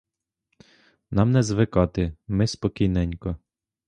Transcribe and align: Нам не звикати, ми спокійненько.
Нам 1.11 1.31
не 1.31 1.43
звикати, 1.43 2.13
ми 2.27 2.47
спокійненько. 2.47 3.35